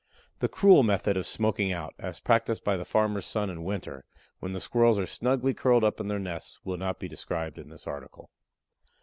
[0.39, 4.03] The cruel method of smoking out, as practiced by the farmers' sons in winter,
[4.39, 7.69] when the Squirrels are snugly curled up in their nests will not be described in
[7.69, 8.31] this article.